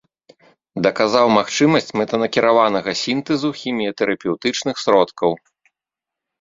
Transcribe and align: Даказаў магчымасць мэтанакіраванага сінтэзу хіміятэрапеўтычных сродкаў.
Даказаў 0.87 1.25
магчымасць 1.39 1.93
мэтанакіраванага 2.01 2.91
сінтэзу 3.03 3.55
хіміятэрапеўтычных 3.61 4.75
сродкаў. 4.89 5.41